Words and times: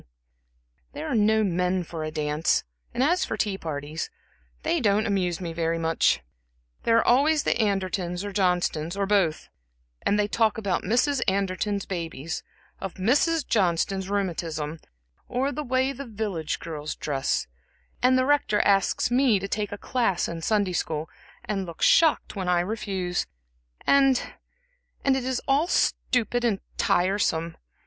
"There 0.93 1.05
are 1.09 1.13
no 1.13 1.43
men 1.43 1.83
for 1.83 2.03
a 2.03 2.09
dance, 2.09 2.63
and 2.91 3.03
as 3.03 3.23
for 3.23 3.35
the 3.37 3.43
tea 3.43 3.57
parties 3.59 4.09
they 4.63 4.79
don't 4.81 5.05
amuse 5.05 5.39
me 5.39 5.53
very 5.53 5.77
much. 5.77 6.21
There 6.85 6.97
are 6.97 7.05
always 7.07 7.43
the 7.43 7.53
Andertons, 7.61 8.23
or 8.23 8.31
Johnstons, 8.33 8.97
or 8.97 9.05
both; 9.05 9.47
and 10.01 10.17
they 10.17 10.27
talk 10.27 10.57
about 10.57 10.81
Mrs. 10.81 11.21
Anderton's 11.27 11.85
babies, 11.85 12.41
of 12.79 12.95
Mrs. 12.95 13.45
Johnston's 13.47 14.09
rheumatism, 14.09 14.79
or 15.27 15.51
the 15.51 15.61
way 15.63 15.91
the 15.93 16.07
village 16.07 16.57
girls 16.57 16.95
dress; 16.95 17.45
and 18.01 18.17
the 18.17 18.25
Rector 18.25 18.59
asks 18.61 19.11
me 19.11 19.37
to 19.37 19.47
take 19.47 19.71
a 19.71 19.77
class 19.77 20.27
in 20.27 20.41
Sunday 20.41 20.73
school, 20.73 21.11
and 21.45 21.67
looks 21.67 21.85
shocked 21.85 22.35
when 22.35 22.49
I 22.49 22.61
refuse; 22.61 23.27
and 23.85 24.19
and 25.05 25.15
it 25.15 25.23
is 25.25 25.43
all 25.47 25.67
stupid 25.67 26.43
and 26.43 26.59
tiresome. 26.77 27.55